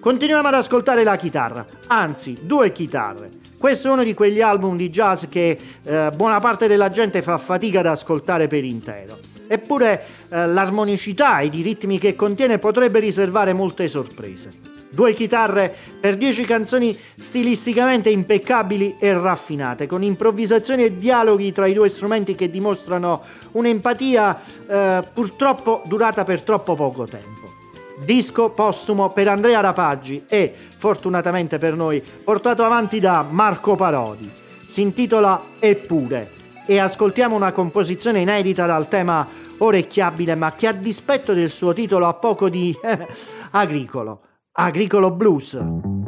Continuiamo 0.00 0.48
ad 0.48 0.54
ascoltare 0.54 1.04
la 1.04 1.14
chitarra, 1.14 1.64
anzi 1.86 2.36
due 2.40 2.72
chitarre. 2.72 3.28
Questo 3.56 3.86
è 3.86 3.92
uno 3.92 4.02
di 4.02 4.12
quegli 4.12 4.40
album 4.40 4.76
di 4.76 4.90
jazz 4.90 5.26
che 5.28 5.56
eh, 5.84 6.10
buona 6.12 6.40
parte 6.40 6.66
della 6.66 6.90
gente 6.90 7.22
fa 7.22 7.38
fatica 7.38 7.78
ad 7.78 7.86
ascoltare 7.86 8.48
per 8.48 8.64
intero. 8.64 9.33
Eppure 9.54 10.04
eh, 10.30 10.46
l'armonicità 10.48 11.38
e 11.38 11.46
i 11.52 11.62
ritmi 11.62 11.98
che 11.98 12.16
contiene 12.16 12.58
potrebbe 12.58 12.98
riservare 12.98 13.52
molte 13.52 13.86
sorprese. 13.86 14.50
Due 14.90 15.14
chitarre 15.14 15.74
per 16.00 16.16
dieci 16.16 16.44
canzoni 16.44 16.96
stilisticamente 17.16 18.10
impeccabili 18.10 18.96
e 18.98 19.12
raffinate, 19.12 19.86
con 19.86 20.02
improvvisazioni 20.02 20.84
e 20.84 20.96
dialoghi 20.96 21.52
tra 21.52 21.66
i 21.66 21.72
due 21.72 21.88
strumenti 21.88 22.34
che 22.34 22.50
dimostrano 22.50 23.22
un'empatia 23.52 24.40
eh, 24.66 25.04
purtroppo 25.12 25.82
durata 25.86 26.24
per 26.24 26.42
troppo 26.42 26.74
poco 26.74 27.04
tempo. 27.06 27.52
Disco 28.04 28.50
postumo 28.50 29.10
per 29.10 29.28
Andrea 29.28 29.60
Rapaggi 29.60 30.24
e, 30.28 30.52
fortunatamente 30.76 31.58
per 31.58 31.74
noi, 31.74 32.02
portato 32.02 32.64
avanti 32.64 32.98
da 32.98 33.24
Marco 33.28 33.76
Parodi. 33.76 34.30
Si 34.66 34.80
intitola 34.80 35.40
Eppure 35.60 36.30
e 36.66 36.78
ascoltiamo 36.78 37.36
una 37.36 37.52
composizione 37.52 38.20
inedita 38.20 38.64
dal 38.66 38.88
tema 38.88 39.26
orecchiabile 39.58 40.34
ma 40.34 40.52
che 40.52 40.66
a 40.66 40.72
dispetto 40.72 41.32
del 41.32 41.50
suo 41.50 41.72
titolo 41.72 42.06
ha 42.06 42.14
poco 42.14 42.48
di 42.48 42.74
agricolo, 43.52 44.22
agricolo 44.52 45.10
blues. 45.10 46.03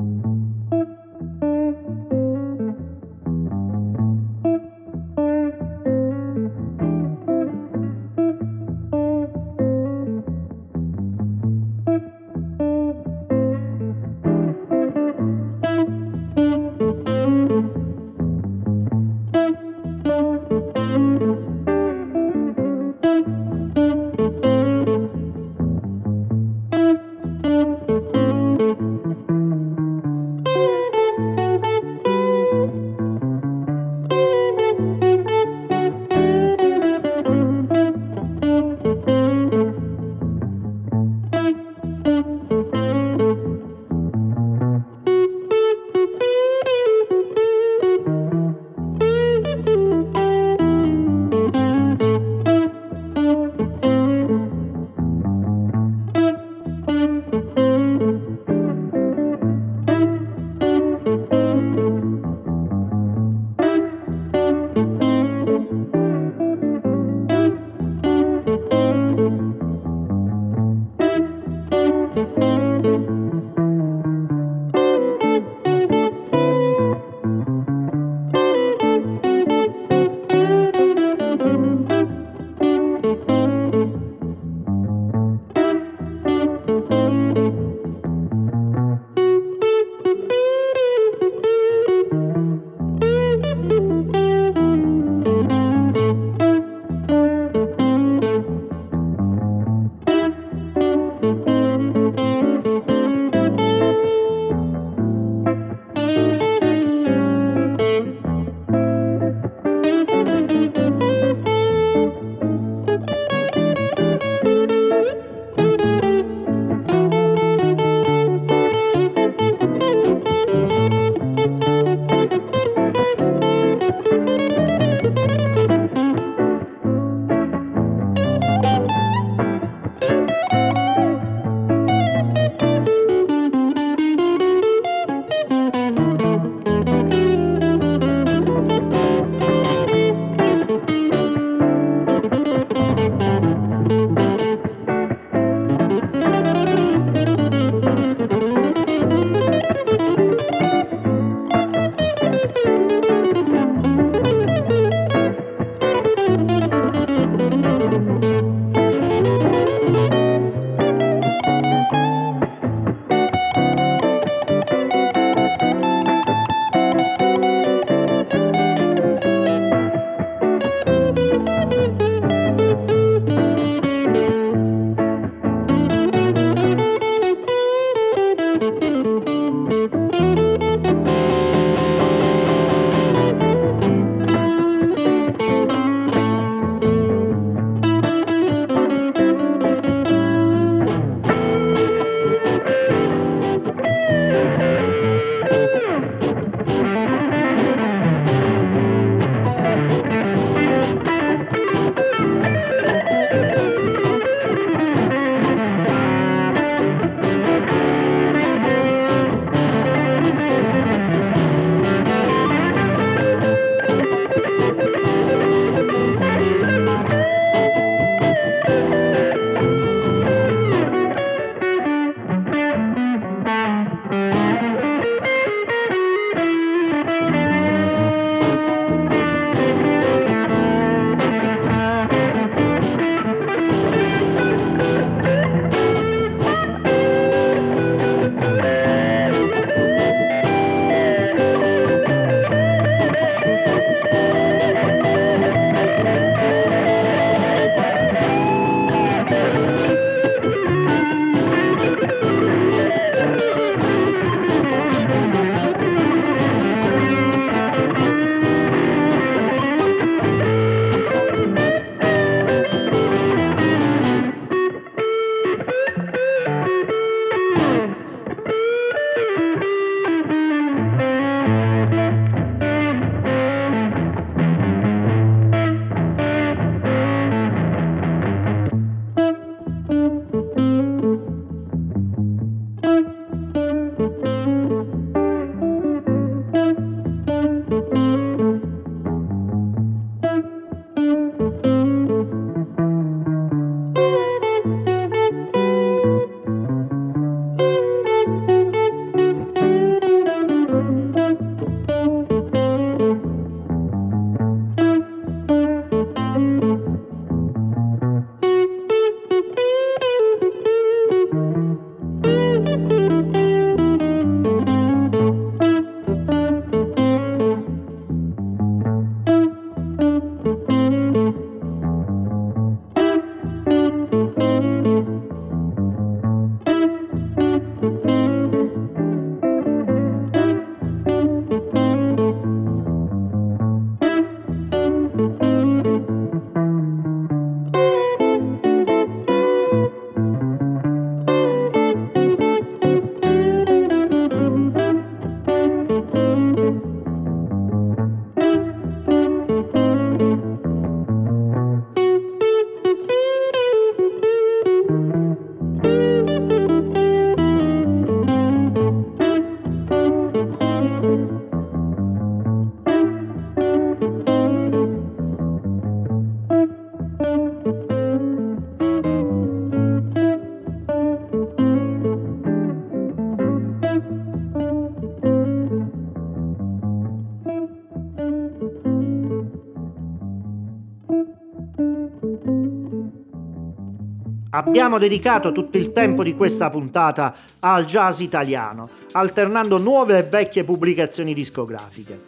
Abbiamo 384.57 384.97
dedicato 384.97 385.53
tutto 385.53 385.77
il 385.77 385.93
tempo 385.93 386.23
di 386.23 386.35
questa 386.35 386.71
puntata 386.71 387.35
al 387.61 387.85
jazz 387.85 388.21
italiano, 388.21 388.89
alternando 389.13 389.77
nuove 389.77 390.17
e 390.17 390.23
vecchie 390.23 390.65
pubblicazioni 390.65 391.35
discografiche. 391.35 392.19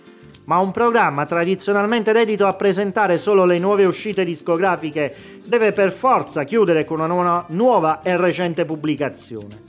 Ma 0.44 0.58
un 0.58 0.70
programma 0.70 1.24
tradizionalmente 1.24 2.12
dedito 2.12 2.46
a 2.46 2.52
presentare 2.52 3.16
solo 3.16 3.46
le 3.46 3.58
nuove 3.58 3.86
uscite 3.86 4.26
discografiche 4.26 5.40
deve 5.42 5.72
per 5.72 5.90
forza 5.90 6.44
chiudere 6.44 6.84
con 6.84 7.00
una 7.00 7.44
nuova 7.48 8.02
e 8.02 8.14
recente 8.18 8.66
pubblicazione. 8.66 9.62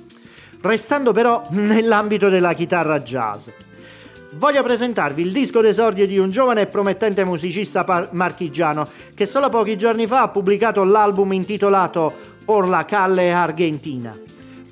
Restando 0.62 1.14
però 1.14 1.46
nell'ambito 1.52 2.28
della 2.28 2.52
chitarra 2.52 3.00
jazz. 3.00 3.48
Voglio 4.34 4.64
presentarvi 4.64 5.22
il 5.22 5.32
disco 5.32 5.62
d'esordio 5.62 6.06
di 6.06 6.18
un 6.18 6.30
giovane 6.30 6.62
e 6.62 6.66
promettente 6.66 7.24
musicista 7.24 7.86
par- 7.86 8.10
marchigiano 8.12 8.86
che 9.16 9.26
solo 9.26 9.48
pochi 9.48 9.78
giorni 9.78 10.08
fa 10.08 10.24
ha 10.24 10.28
pubblicato 10.28 10.84
l'album 10.84 11.32
intitolato 11.32 12.38
Por 12.50 12.68
la 12.68 12.84
Calle 12.84 13.32
Argentina. 13.32 14.12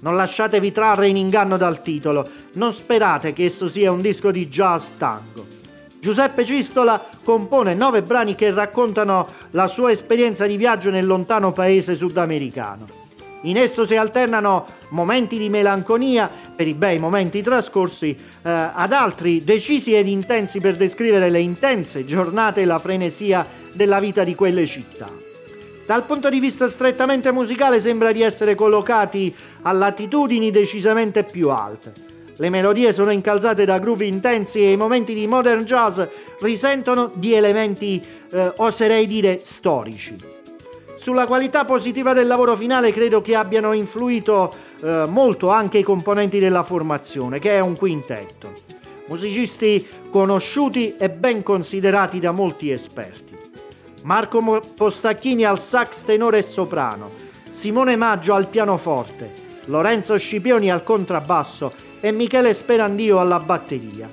Non 0.01 0.15
lasciatevi 0.15 0.71
trarre 0.71 1.09
in 1.09 1.15
inganno 1.15 1.57
dal 1.57 1.83
titolo, 1.83 2.27
non 2.53 2.73
sperate 2.73 3.33
che 3.33 3.43
esso 3.43 3.69
sia 3.69 3.91
un 3.91 4.01
disco 4.01 4.31
di 4.31 4.47
jazz 4.47 4.87
tango. 4.97 5.45
Giuseppe 5.99 6.43
Cistola 6.43 6.99
compone 7.23 7.75
nove 7.75 8.01
brani 8.01 8.33
che 8.33 8.49
raccontano 8.49 9.27
la 9.51 9.67
sua 9.67 9.91
esperienza 9.91 10.47
di 10.47 10.57
viaggio 10.57 10.89
nel 10.89 11.05
lontano 11.05 11.51
paese 11.51 11.93
sudamericano. 11.93 12.87
In 13.41 13.57
esso 13.57 13.85
si 13.85 13.95
alternano 13.95 14.65
momenti 14.89 15.37
di 15.37 15.47
melanconia 15.47 16.31
per 16.55 16.67
i 16.67 16.73
bei 16.73 16.97
momenti 16.97 17.43
trascorsi 17.43 18.09
eh, 18.09 18.49
ad 18.49 18.91
altri 18.91 19.43
decisi 19.43 19.93
ed 19.93 20.07
intensi 20.07 20.59
per 20.59 20.77
descrivere 20.77 21.29
le 21.29 21.41
intense 21.41 22.05
giornate 22.05 22.61
e 22.61 22.65
la 22.65 22.79
frenesia 22.79 23.45
della 23.71 23.99
vita 23.99 24.23
di 24.23 24.33
quelle 24.33 24.65
città. 24.65 25.25
Dal 25.87 26.05
punto 26.05 26.29
di 26.29 26.41
vista 26.41 26.67
strettamente 26.67 27.31
musicale 27.31 27.79
sembra 27.79 28.11
di 28.11 28.21
essere 28.21 28.55
collocati 28.55 29.33
a 29.61 29.71
latitudini 29.71 30.51
decisamente 30.51 31.23
più 31.23 31.49
alte. 31.49 31.93
Le 32.35 32.49
melodie 32.49 32.91
sono 32.91 33.09
incalzate 33.09 33.63
da 33.63 33.79
groove 33.79 34.03
intensi 34.03 34.59
e 34.59 34.73
i 34.73 34.75
momenti 34.75 35.13
di 35.13 35.25
modern 35.27 35.63
jazz 35.63 36.01
risentono 36.41 37.09
di 37.13 37.33
elementi, 37.35 38.03
eh, 38.31 38.51
oserei 38.57 39.07
dire, 39.07 39.39
storici. 39.43 40.13
Sulla 40.97 41.25
qualità 41.25 41.63
positiva 41.63 42.11
del 42.11 42.27
lavoro 42.27 42.57
finale 42.57 42.91
credo 42.91 43.21
che 43.21 43.35
abbiano 43.35 43.71
influito 43.71 44.53
eh, 44.81 45.05
molto 45.07 45.51
anche 45.51 45.77
i 45.77 45.83
componenti 45.83 46.37
della 46.37 46.63
formazione, 46.63 47.39
che 47.39 47.51
è 47.51 47.61
un 47.61 47.77
quintetto. 47.77 48.51
Musicisti 49.05 49.87
conosciuti 50.09 50.97
e 50.97 51.09
ben 51.09 51.43
considerati 51.43 52.19
da 52.19 52.31
molti 52.31 52.71
esperti. 52.71 53.26
Marco 54.03 54.61
Postacchini 54.75 55.43
al 55.43 55.59
sax 55.59 56.03
tenore 56.03 56.39
e 56.39 56.41
soprano, 56.43 57.11
Simone 57.51 57.95
Maggio 57.95 58.33
al 58.33 58.47
pianoforte, 58.47 59.33
Lorenzo 59.65 60.17
Scipioni 60.17 60.71
al 60.71 60.83
contrabbasso 60.83 61.73
e 61.99 62.11
Michele 62.11 62.53
Sperandio 62.53 63.19
alla 63.19 63.39
batteria. 63.39 64.09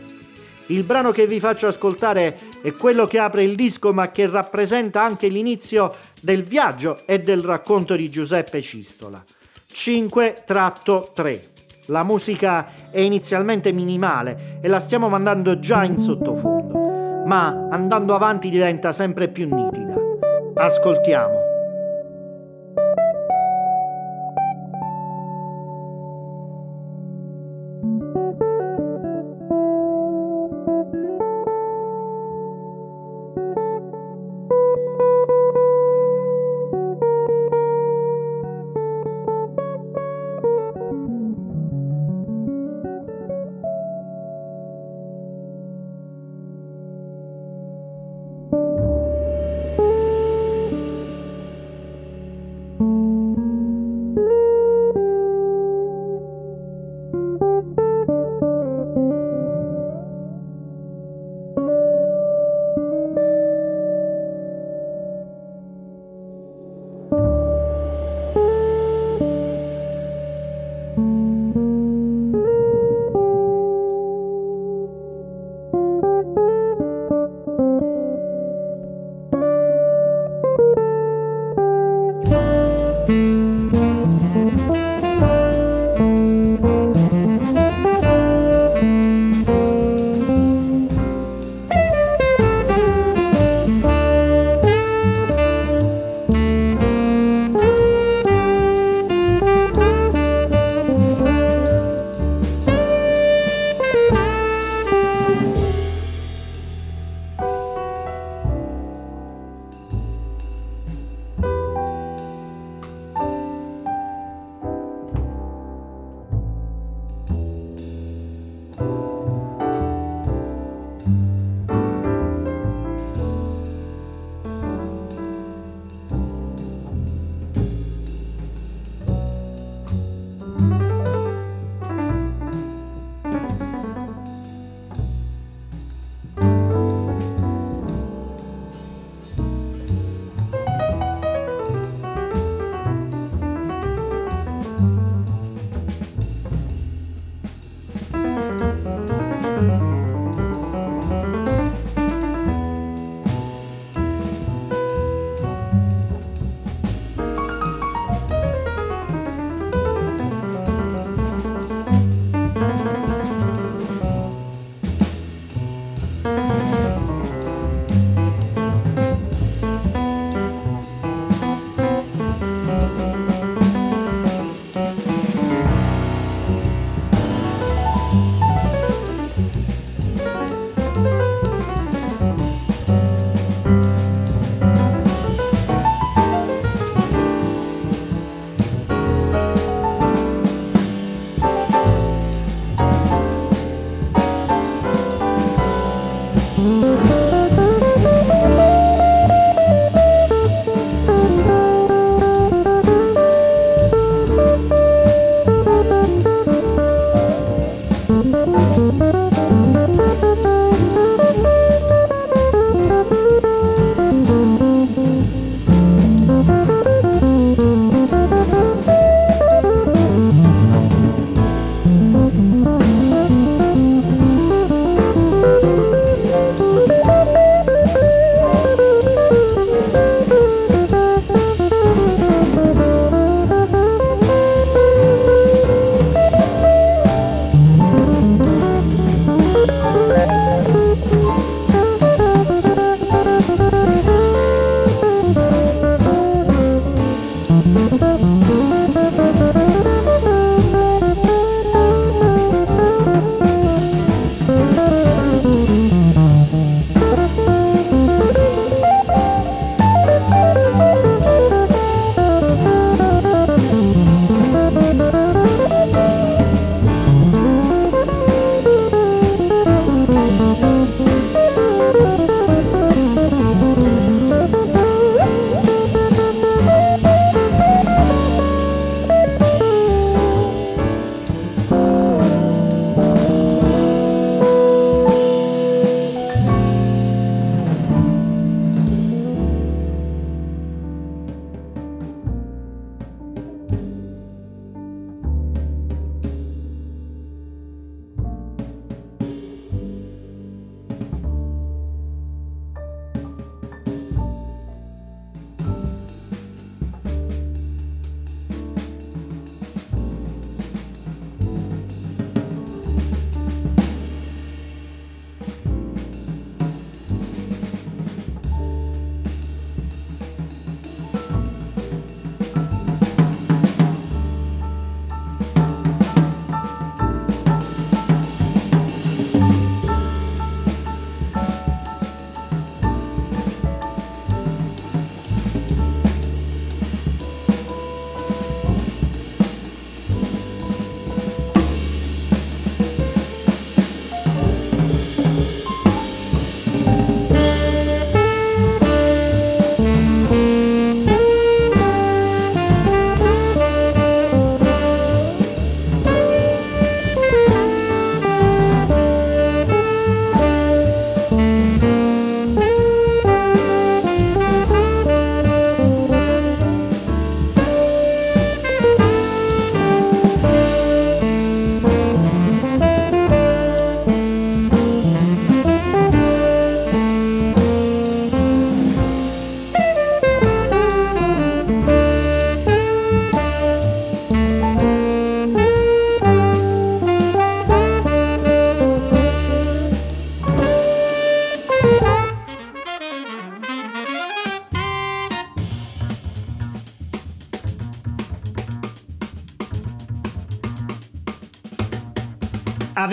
Il 0.68 0.82
brano 0.84 1.12
che 1.12 1.26
vi 1.26 1.40
faccio 1.40 1.66
ascoltare 1.66 2.38
è 2.62 2.72
quello 2.72 3.06
che 3.06 3.18
apre 3.18 3.44
il 3.44 3.54
disco 3.54 3.92
ma 3.92 4.10
che 4.10 4.26
rappresenta 4.26 5.02
anche 5.02 5.28
l'inizio 5.28 5.94
del 6.20 6.42
viaggio 6.42 7.02
e 7.04 7.18
del 7.18 7.42
racconto 7.42 7.94
di 7.94 8.08
Giuseppe 8.08 8.62
Cistola. 8.62 9.22
5-3. 9.70 11.40
La 11.88 12.02
musica 12.02 12.90
è 12.90 13.00
inizialmente 13.00 13.72
minimale 13.72 14.58
e 14.62 14.68
la 14.68 14.80
stiamo 14.80 15.10
mandando 15.10 15.58
già 15.58 15.84
in 15.84 15.98
sottofondo, 15.98 16.53
ma 17.24 17.66
andando 17.70 18.14
avanti 18.14 18.48
diventa 18.48 18.92
sempre 18.92 19.28
più 19.28 19.52
nitida. 19.54 19.94
Ascoltiamo. 20.54 21.43